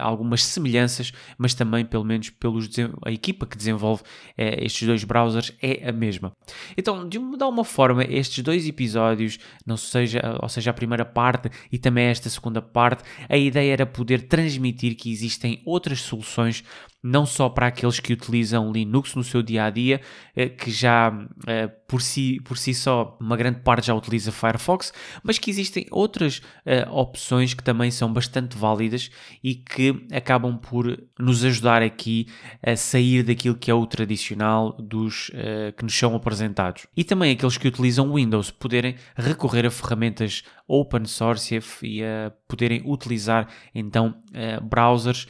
algumas 0.00 0.44
semelhanças, 0.44 1.12
mas 1.36 1.54
também, 1.54 1.84
pelo 1.84 2.04
menos, 2.04 2.30
pelos 2.30 2.68
a 3.04 3.10
equipa 3.10 3.46
que 3.46 3.56
desenvolve 3.56 4.02
uh, 4.02 4.04
estes 4.36 4.86
dois 4.86 5.04
browsers 5.04 5.52
é 5.62 5.88
a 5.88 5.92
mesma. 5.92 6.32
Então, 6.76 7.08
de 7.08 7.18
uma, 7.18 7.36
de 7.36 7.44
uma 7.44 7.64
forma, 7.64 8.04
estes 8.04 8.42
dois 8.42 8.66
episódios, 8.66 9.38
não 9.66 9.76
seja, 9.76 10.38
ou 10.40 10.48
seja, 10.48 10.70
a 10.70 10.74
primeira 10.74 11.04
parte 11.04 11.50
e 11.70 11.78
também 11.78 12.06
esta 12.06 12.28
segunda 12.28 12.62
parte, 12.62 13.02
a 13.28 13.36
ideia 13.36 13.72
era 13.72 13.86
poder 13.86 14.22
transmitir 14.22 14.96
que 14.96 15.10
existem 15.10 15.62
outras 15.64 16.00
soluções 16.00 16.64
não 17.02 17.26
só 17.26 17.50
para 17.50 17.66
aqueles 17.66 18.00
que 18.00 18.14
utilizam 18.14 18.72
Linux 18.72 19.14
no 19.14 19.22
seu 19.22 19.42
dia 19.42 19.66
a 19.66 19.70
dia, 19.70 20.00
eh, 20.34 20.48
que 20.48 20.70
já 20.70 21.12
por 21.86 22.00
si, 22.00 22.40
por 22.44 22.56
si 22.56 22.72
só 22.72 23.18
uma 23.20 23.36
grande 23.36 23.60
parte 23.60 23.88
já 23.88 23.94
utiliza 23.94 24.32
Firefox, 24.32 24.90
mas 25.22 25.38
que 25.38 25.50
existem 25.50 25.86
outras 25.90 26.40
opções 26.90 27.52
que 27.52 27.62
também 27.62 27.90
são 27.90 28.10
bastante 28.10 28.56
válidas 28.56 28.93
e 29.42 29.54
que 29.54 30.06
acabam 30.12 30.58
por 30.58 30.98
nos 31.18 31.44
ajudar 31.44 31.82
aqui 31.82 32.26
a 32.62 32.76
sair 32.76 33.22
daquilo 33.22 33.56
que 33.56 33.70
é 33.70 33.74
o 33.74 33.86
tradicional 33.86 34.72
dos 34.78 35.30
que 35.76 35.84
nos 35.84 35.96
são 35.96 36.14
apresentados. 36.14 36.86
E 36.96 37.04
também 37.04 37.32
aqueles 37.32 37.56
que 37.56 37.68
utilizam 37.68 38.14
Windows 38.14 38.50
poderem 38.50 38.96
recorrer 39.16 39.66
a 39.66 39.70
ferramentas 39.70 40.42
open 40.66 41.04
source 41.04 41.58
e 41.82 42.02
a 42.02 42.32
poderem 42.48 42.82
utilizar 42.84 43.48
então 43.74 44.14
browsers 44.62 45.26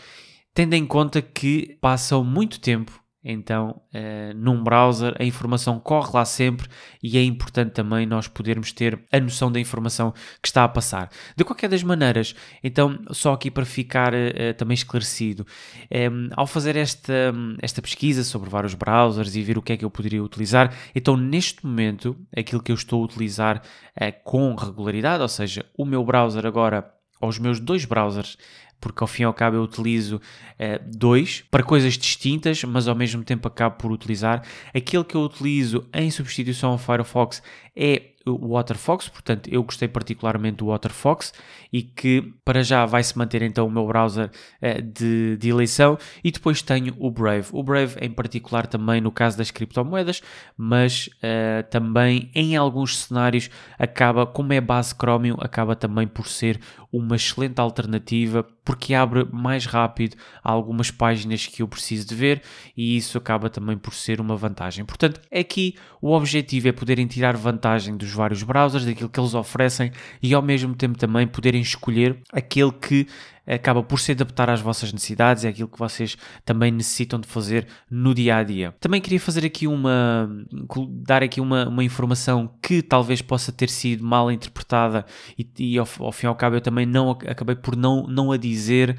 tendo 0.55 0.75
em 0.75 0.87
conta 0.87 1.21
que 1.21 1.77
passam 1.81 2.23
muito 2.23 2.61
tempo 2.61 3.04
então 3.25 3.81
uh, 3.95 4.35
num 4.35 4.63
browser, 4.63 5.15
a 5.19 5.25
informação 5.25 5.81
corre 5.81 6.11
lá 6.13 6.25
sempre 6.25 6.69
e 7.03 7.17
é 7.17 7.25
importante 7.25 7.73
também 7.73 8.05
nós 8.05 8.29
podermos 8.29 8.73
ter 8.73 9.01
a 9.11 9.19
noção 9.19 9.51
da 9.51 9.59
informação 9.59 10.13
que 10.43 10.49
está 10.49 10.65
a 10.65 10.69
passar. 10.69 11.09
De 11.37 11.45
qualquer 11.45 11.69
das 11.69 11.83
maneiras, 11.83 12.35
então, 12.63 12.99
só 13.11 13.33
aqui 13.33 13.51
para 13.51 13.65
ficar 13.65 14.13
uh, 14.13 14.55
também 14.57 14.75
esclarecido, 14.75 15.47
um, 15.91 15.97
ehm, 15.97 16.29
ao 16.37 16.47
fazer 16.47 16.77
esta, 16.77 17.33
esta 17.63 17.81
pesquisa 17.81 18.23
sobre 18.23 18.51
vários 18.51 18.75
browsers 18.75 19.35
e 19.35 19.43
ver 19.43 19.57
o 19.57 19.63
que 19.63 19.73
é 19.73 19.77
que 19.77 19.85
eu 19.85 19.91
poderia 19.91 20.23
utilizar, 20.23 20.75
então 20.95 21.17
neste 21.17 21.65
momento, 21.65 22.17
aquilo 22.37 22.63
que 22.63 22.73
eu 22.73 22.77
estou 22.77 23.03
a 23.03 23.05
utilizar 23.07 23.63
uh, 23.97 24.13
com 24.23 24.55
regularidade, 24.55 25.23
ou 25.23 25.29
seja, 25.29 25.65
o 25.77 25.85
meu 25.87 26.05
browser 26.05 26.45
agora, 26.45 26.93
ou 27.21 27.29
os 27.29 27.39
meus 27.39 27.59
dois 27.59 27.85
browsers, 27.85 28.37
porque 28.85 29.03
ao 29.03 29.09
fim 29.09 29.23
e 29.23 29.25
ao 29.25 29.33
cabo 29.33 29.57
eu 29.57 29.63
utilizo 29.63 30.17
uh, 30.17 30.85
dois 30.95 31.43
para 31.51 31.63
coisas 31.63 31.95
distintas, 31.95 32.63
mas 32.65 32.87
ao 32.87 32.95
mesmo 32.95 33.25
tempo 33.25 33.49
acabo 33.49 33.77
por 33.77 33.91
utilizar. 33.91 34.43
Aquele 34.75 35.05
que 35.05 35.15
eu 35.15 35.23
utilizo 35.23 35.89
em 35.91 36.11
substituição 36.11 36.73
ao 36.73 36.79
Firefox 36.79 37.43
é 37.75 38.11
o 38.27 38.53
WaterFox, 38.53 39.09
portanto 39.09 39.49
eu 39.51 39.63
gostei 39.63 39.87
particularmente 39.87 40.57
do 40.57 40.67
WaterFox 40.67 41.33
e 41.71 41.83
que 41.83 42.33
para 42.43 42.63
já 42.63 42.87
vai 42.87 43.03
se 43.03 43.17
manter 43.19 43.43
então 43.43 43.67
o 43.67 43.71
meu 43.71 43.87
browser 43.87 44.31
uh, 44.63 44.83
de, 44.83 45.37
de, 45.37 45.49
eleição 45.49 45.99
e 46.23 46.31
depois 46.31 46.63
tenho 46.63 46.95
o 46.99 47.11
Brave. 47.11 47.49
O 47.53 47.63
Brave 47.63 47.97
em 48.01 48.11
particular 48.11 48.67
também 48.67 49.01
no 49.01 49.11
caso 49.11 49.37
das 49.37 49.51
criptomoedas, 49.51 50.23
mas 50.57 51.09
uh, 51.19 51.63
também 51.71 52.31
em 52.35 52.57
alguns 52.57 52.99
cenários 52.99 53.51
acaba, 53.79 54.27
como 54.27 54.53
é 54.53 54.61
base 54.61 54.95
Chromium, 54.95 55.37
acaba 55.39 55.75
também 55.75 56.07
por 56.07 56.27
ser 56.27 56.61
uma 56.91 57.17
excelente 57.17 57.61
alternativa 57.61 58.47
porque 58.65 58.95
abre 58.95 59.27
mais 59.31 59.67
rápido 59.67 60.17
algumas 60.43 60.91
páginas 60.91 61.47
que 61.47 61.63
eu 61.63 61.69
preciso 61.69 62.07
de 62.09 62.15
ver 62.15 62.43
e 62.77 62.97
isso 62.97 63.19
acaba 63.19 63.51
também 63.51 63.77
por 63.77 63.95
ser 63.95 64.21
uma 64.21 64.37
vantagem. 64.37 64.85
Portanto, 64.85 65.21
aqui 65.33 65.75
o 66.01 66.13
objetivo 66.13 66.69
é 66.69 66.73
poderem 66.73 67.07
tirar 67.07 67.37
vantagem 67.37 67.97
dos 67.97 68.11
vários 68.11 68.43
browsers, 68.43 68.85
daquilo 68.85 69.09
que 69.09 69.21
eles 69.21 69.35
oferecem 69.35 69.93
e 70.23 70.33
ao 70.35 70.43
mesmo 70.43 70.75
tempo 70.75 70.97
também 70.97 71.27
poderem 71.27 71.61
escolher 71.61 72.19
aquele 72.33 72.73
que 72.73 73.07
acaba 73.47 73.83
por 73.83 74.01
se 74.01 74.13
adaptar 74.13 74.49
às 74.51 74.61
vossas 74.61 74.93
necessidades, 74.93 75.45
é 75.45 75.49
aquilo 75.49 75.69
que 75.69 75.79
vocês 75.79 76.17
também 76.45 76.71
necessitam 76.71 77.21
de 77.21 77.29
fazer 77.29 77.67
no 77.91 78.15
dia 78.15 78.37
a 78.37 78.43
dia. 78.43 78.75
Também 78.81 79.01
queria 79.01 79.21
fazer 79.21 79.45
aqui 79.45 79.67
uma, 79.67 80.29
dar 80.91 81.23
aqui 81.23 81.41
uma, 81.41 81.69
uma 81.69 81.85
informação 81.85 82.51
que 82.63 82.83
talvez 82.83 83.21
possa 83.21 83.53
ter 83.53 83.69
sido 83.69 84.05
mal 84.05 84.31
interpretada 84.31 85.05
e, 85.39 85.49
e 85.59 85.79
ao, 85.79 85.87
ao, 86.01 86.13
fim 86.13 86.27
e 86.27 86.29
ao 86.29 86.35
cabo 86.35 86.57
eu 86.57 86.61
também 86.61 86.87
não 86.87 87.11
acabei 87.11 87.57
por 87.57 87.77
não, 87.77 88.07
não 88.07 88.33
a 88.33 88.37
dizer, 88.37 88.97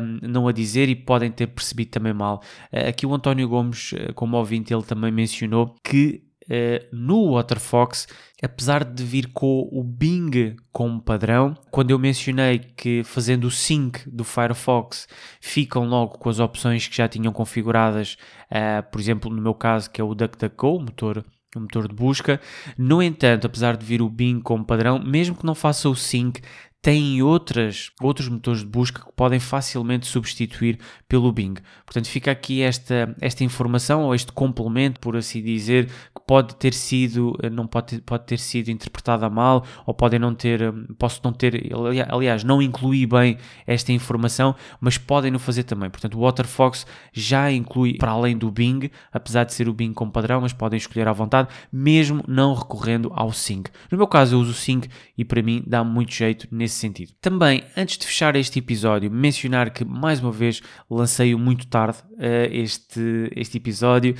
um, 0.00 0.28
não 0.28 0.48
a 0.48 0.52
dizer 0.52 0.88
e 0.88 0.94
podem 0.94 1.30
ter 1.30 1.46
percebido 1.46 1.90
também 1.90 2.12
mal. 2.12 2.42
Uh, 2.72 2.88
aqui 2.88 3.06
o 3.06 3.14
António 3.14 3.48
Gomes, 3.48 3.92
uh, 3.92 4.12
como 4.14 4.36
ouvinte, 4.36 4.72
ele 4.72 4.82
também 4.82 5.10
mencionou 5.10 5.74
que 5.82 6.22
Uh, 6.50 6.84
no 6.90 7.34
Waterfox, 7.34 8.08
apesar 8.42 8.82
de 8.82 9.04
vir 9.04 9.28
com 9.28 9.68
o 9.70 9.84
Bing 9.84 10.56
como 10.72 11.00
padrão, 11.00 11.56
quando 11.70 11.92
eu 11.92 11.98
mencionei 11.98 12.58
que 12.58 13.04
fazendo 13.04 13.44
o 13.44 13.50
sync 13.52 14.02
do 14.10 14.24
Firefox 14.24 15.06
ficam 15.40 15.84
logo 15.84 16.18
com 16.18 16.28
as 16.28 16.40
opções 16.40 16.88
que 16.88 16.96
já 16.96 17.06
tinham 17.06 17.32
configuradas, 17.32 18.16
uh, 18.50 18.82
por 18.90 19.00
exemplo, 19.00 19.30
no 19.30 19.40
meu 19.40 19.54
caso, 19.54 19.88
que 19.88 20.00
é 20.00 20.04
o 20.04 20.12
DuckDuckGo, 20.12 20.80
motor 20.80 21.24
o 21.56 21.60
motor 21.60 21.88
de 21.88 21.94
busca. 21.94 22.40
No 22.78 23.02
entanto, 23.02 23.46
apesar 23.46 23.76
de 23.76 23.84
vir 23.84 24.00
o 24.00 24.08
Bing 24.08 24.40
como 24.40 24.64
padrão, 24.64 24.98
mesmo 24.98 25.34
que 25.34 25.44
não 25.44 25.54
faça 25.54 25.88
o 25.88 25.96
sync, 25.96 26.40
têm 26.82 27.22
outras, 27.22 27.90
outros 28.00 28.28
motores 28.28 28.60
de 28.60 28.66
busca 28.66 29.04
que 29.04 29.12
podem 29.12 29.38
facilmente 29.38 30.06
substituir 30.06 30.78
pelo 31.06 31.30
Bing. 31.30 31.54
Portanto, 31.84 32.08
fica 32.08 32.30
aqui 32.30 32.62
esta, 32.62 33.14
esta 33.20 33.44
informação 33.44 34.04
ou 34.04 34.14
este 34.14 34.32
complemento, 34.32 34.98
por 34.98 35.16
assim 35.16 35.42
dizer, 35.42 35.86
que 35.86 36.22
pode 36.26 36.54
ter 36.56 36.72
sido, 36.72 37.36
não 37.52 37.66
pode 37.66 38.00
pode 38.00 38.24
ter 38.24 38.38
sido 38.38 38.70
interpretada 38.70 39.28
mal 39.28 39.64
ou 39.84 39.92
podem 39.92 40.18
não 40.18 40.34
ter, 40.34 40.72
posso 40.98 41.20
não 41.22 41.32
ter, 41.32 41.70
aliás, 42.08 42.44
não 42.44 42.62
incluí 42.62 43.06
bem 43.06 43.36
esta 43.66 43.92
informação, 43.92 44.54
mas 44.80 44.96
podem 44.96 45.30
no 45.30 45.38
fazer 45.38 45.64
também. 45.64 45.90
Portanto, 45.90 46.16
o 46.16 46.22
Waterfox 46.22 46.86
já 47.12 47.52
inclui 47.52 47.98
para 47.98 48.12
além 48.12 48.38
do 48.38 48.50
Bing, 48.50 48.90
apesar 49.12 49.44
de 49.44 49.52
ser 49.52 49.68
o 49.68 49.74
Bing 49.74 49.92
como 49.92 50.10
padrão, 50.10 50.40
mas 50.40 50.52
podem 50.52 50.78
escolher 50.78 51.08
à 51.08 51.12
vontade, 51.12 51.48
mesmo 51.70 52.24
não 52.26 52.54
recorrendo 52.54 53.12
ao 53.14 53.32
Sync. 53.32 53.70
No 53.90 53.98
meu 53.98 54.06
caso, 54.06 54.34
eu 54.34 54.40
uso 54.40 54.52
o 54.52 54.54
Sync 54.54 54.88
e 55.18 55.24
para 55.24 55.42
mim 55.42 55.62
dá 55.66 55.84
muito 55.84 56.12
jeito 56.14 56.48
nesse 56.50 56.69
sentido. 56.74 57.12
Também, 57.20 57.64
antes 57.76 57.98
de 57.98 58.06
fechar 58.06 58.36
este 58.36 58.58
episódio, 58.58 59.10
mencionar 59.10 59.70
que 59.70 59.84
mais 59.84 60.20
uma 60.20 60.32
vez 60.32 60.62
lancei-o 60.90 61.38
muito 61.38 61.66
tarde 61.66 61.98
uh, 62.12 62.52
este, 62.52 63.30
este 63.34 63.58
episódio. 63.58 64.14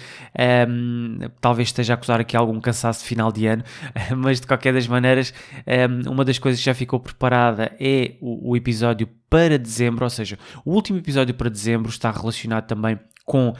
Um, 0.69 1.19
talvez 1.41 1.69
esteja 1.69 1.93
a 1.93 1.95
acusar 1.95 2.21
aqui 2.21 2.37
algum 2.37 2.61
cansaço 2.61 3.01
de 3.03 3.07
final 3.07 3.31
de 3.33 3.47
ano, 3.47 3.65
mas 4.17 4.41
de 4.41 4.47
qualquer 4.47 4.73
das 4.73 4.87
maneiras, 4.87 5.33
um, 5.67 6.11
uma 6.11 6.25
das 6.25 6.39
coisas 6.39 6.61
que 6.61 6.67
já 6.67 6.75
ficou 6.75 7.01
preparada 7.01 7.75
é 7.81 8.15
o, 8.21 8.51
o 8.51 8.57
episódio 8.57 9.09
para 9.31 9.57
dezembro, 9.57 10.05
ou 10.05 10.11
seja, 10.11 10.37
o 10.65 10.73
último 10.73 10.99
episódio 10.99 11.33
para 11.35 11.49
dezembro 11.49 11.89
está 11.89 12.11
relacionado 12.11 12.67
também 12.67 12.99
com 13.31 13.51
uh, 13.51 13.55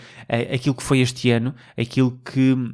aquilo 0.53 0.75
que 0.75 0.83
foi 0.83 0.99
este 0.99 1.31
ano, 1.31 1.55
aquilo 1.79 2.19
que 2.25 2.55
uh, 2.55 2.67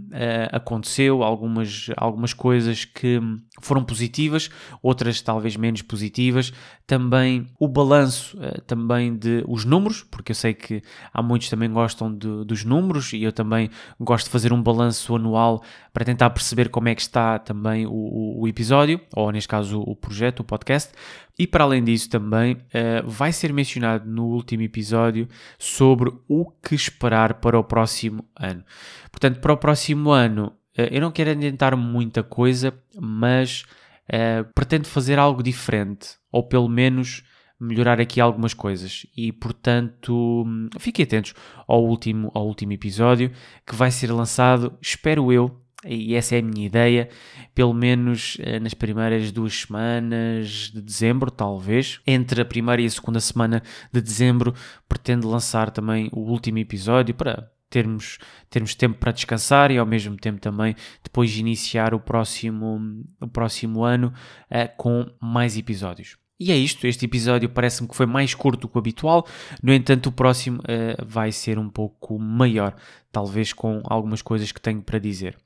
aconteceu, 0.51 1.23
algumas, 1.23 1.91
algumas 1.95 2.33
coisas 2.33 2.87
que 2.87 3.21
foram 3.61 3.85
positivas, 3.85 4.49
outras 4.83 5.21
talvez 5.21 5.57
menos 5.57 5.83
positivas, 5.83 6.55
também 6.87 7.49
o 7.61 7.69
balanço 7.69 8.39
uh, 8.39 8.63
também 8.63 9.15
de 9.15 9.45
os 9.47 9.67
números, 9.67 10.05
porque 10.11 10.33
eu 10.33 10.35
sei 10.35 10.55
que 10.55 10.81
há 11.13 11.21
muitos 11.21 11.51
também 11.51 11.71
gostam 11.71 12.11
de, 12.11 12.47
dos 12.47 12.65
números 12.65 13.13
e 13.13 13.23
eu 13.23 13.33
também 13.33 13.69
gosto 14.01 14.25
de 14.25 14.31
fazer 14.31 14.51
um 14.51 14.63
balanço 14.63 15.15
anual 15.15 15.63
para 15.93 16.03
tentar 16.03 16.31
perceber 16.31 16.71
como 16.71 16.89
é 16.89 16.95
que 16.95 17.03
está 17.03 17.39
também 17.39 17.85
o, 17.85 17.93
o, 17.93 18.41
o 18.41 18.49
episódio, 18.49 18.99
ou 19.15 19.31
neste 19.31 19.49
caso 19.49 19.81
o, 19.81 19.91
o 19.91 19.95
projeto, 19.95 20.41
o 20.41 20.45
podcast. 20.45 20.95
E 21.39 21.47
para 21.47 21.65
além 21.65 21.85
disso, 21.85 22.09
também 22.09 22.55
uh, 22.55 23.07
vai 23.07 23.31
ser 23.33 23.53
mencionado 23.53 24.09
no 24.09 24.25
último 24.27 24.63
episódio 24.63 25.29
sobre 25.59 26.11
o 26.27 26.51
que 26.51 26.75
esperar 26.75 27.35
para 27.35 27.59
o 27.59 27.65
próximo 27.65 28.25
ano. 28.35 28.65
Portanto, 29.11 29.41
para 29.41 29.53
o 29.53 29.57
próximo 29.57 30.11
ano, 30.11 30.47
uh, 30.79 30.83
eu 30.91 31.01
não 31.01 31.11
quero 31.11 31.31
adiantar 31.31 31.77
muita 31.77 32.23
coisa, 32.23 32.73
mas 32.99 33.65
uh, 34.09 34.51
pretendo 34.55 34.89
fazer 34.89 35.19
algo 35.19 35.43
diferente, 35.43 36.17
ou 36.33 36.43
pelo 36.43 36.69
menos 36.69 37.23
melhorar 37.59 38.01
aqui 38.01 38.21
algumas 38.21 38.53
coisas 38.53 39.07
e 39.17 39.33
portanto 39.33 40.45
fiquem 40.79 41.05
atentos 41.05 41.35
ao 41.67 41.83
último, 41.83 42.31
ao 42.35 42.47
último 42.47 42.73
episódio 42.73 43.33
que 43.67 43.75
vai 43.75 43.91
ser 43.91 44.13
lançado, 44.13 44.77
espero 44.81 45.33
eu, 45.33 45.59
e 45.89 46.15
essa 46.15 46.37
é 46.37 46.39
a 46.39 46.43
minha 46.43 46.67
ideia, 46.67 47.09
pelo 47.55 47.73
menos 47.73 48.37
eh, 48.41 48.59
nas 48.61 48.75
primeiras 48.75 49.31
duas 49.33 49.61
semanas 49.61 50.71
de 50.73 50.81
dezembro, 50.81 51.31
talvez. 51.31 52.01
Entre 52.07 52.41
a 52.41 52.45
primeira 52.45 52.83
e 52.83 52.87
a 52.87 52.91
segunda 52.91 53.21
semana 53.21 53.63
de 53.93 54.01
dezembro, 54.01 54.55
pretendo 54.89 55.29
lançar 55.29 55.71
também 55.71 56.09
o 56.13 56.21
último 56.21 56.59
episódio 56.59 57.15
para 57.15 57.51
termos, 57.69 58.19
termos 58.49 58.75
tempo 58.75 58.99
para 58.99 59.13
descansar 59.13 59.71
e 59.71 59.79
ao 59.79 59.87
mesmo 59.87 60.17
tempo 60.17 60.41
também 60.41 60.75
depois 61.03 61.31
de 61.31 61.41
iniciar 61.41 61.95
o 61.95 62.01
próximo, 62.01 63.05
o 63.21 63.29
próximo 63.29 63.85
ano 63.85 64.13
uh, 64.51 64.77
com 64.77 65.07
mais 65.21 65.57
episódios. 65.57 66.17
E 66.39 66.53
é 66.53 66.57
isto, 66.57 66.87
este 66.87 67.07
episódio 67.07 67.49
parece-me 67.49 67.89
que 67.89 67.97
foi 67.97 68.05
mais 68.05 68.35
curto 68.35 68.61
do 68.63 68.69
que 68.69 68.77
o 68.77 68.79
habitual, 68.79 69.27
no 69.63 69.73
entanto, 69.73 70.11
o 70.11 70.13
próximo 70.13 70.59
uh, 70.61 71.05
vai 71.07 71.33
ser 71.33 71.59
um 71.59 71.69
pouco 71.69 72.19
maior, 72.19 72.77
talvez 73.11 73.55
com 73.55 73.81
algumas 73.85 74.21
coisas 74.21 74.53
que 74.53 74.61
tenho 74.61 74.83
para 74.83 74.99
dizer. 74.99 75.37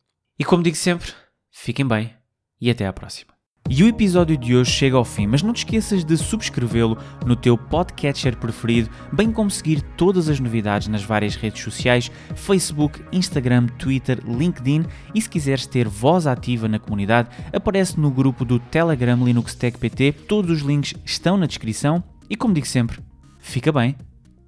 E 0.41 0.45
como 0.45 0.63
digo 0.63 0.77
sempre, 0.77 1.13
fiquem 1.51 1.87
bem 1.87 2.15
e 2.59 2.71
até 2.71 2.87
à 2.87 2.93
próxima. 2.95 3.35
E 3.69 3.85
o 3.85 3.87
episódio 3.87 4.39
de 4.39 4.57
hoje 4.57 4.71
chega 4.71 4.97
ao 4.97 5.05
fim, 5.05 5.27
mas 5.27 5.43
não 5.43 5.53
te 5.53 5.59
esqueças 5.59 6.03
de 6.03 6.17
subscrevê-lo 6.17 6.97
no 7.27 7.37
teu 7.37 7.59
podcatcher 7.59 8.39
preferido, 8.39 8.89
bem 9.13 9.31
como 9.31 9.51
seguir 9.51 9.83
todas 9.99 10.31
as 10.31 10.41
novidades 10.41 10.89
nas 10.89 11.03
várias 11.03 11.37
redes 11.37 11.63
sociais, 11.63 12.11
Facebook, 12.35 13.05
Instagram, 13.13 13.67
Twitter, 13.67 14.19
LinkedIn 14.27 14.87
e 15.15 15.21
se 15.21 15.29
quiseres 15.29 15.67
ter 15.67 15.87
voz 15.87 16.27
ativa 16.27 16.67
na 16.67 16.79
comunidade, 16.79 17.29
aparece 17.53 18.01
no 18.01 18.11
grupo 18.11 18.43
do 18.43 18.59
Telegram 18.59 19.23
Linux 19.23 19.55
Tech 19.55 19.77
PT, 19.77 20.13
todos 20.27 20.51
os 20.51 20.63
links 20.63 20.95
estão 21.05 21.37
na 21.37 21.45
descrição 21.45 22.03
e 22.31 22.35
como 22.35 22.55
digo 22.55 22.67
sempre, 22.67 22.99
fica 23.41 23.71
bem 23.71 23.95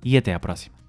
e 0.02 0.16
até 0.16 0.32
à 0.32 0.40
próxima. 0.40 0.81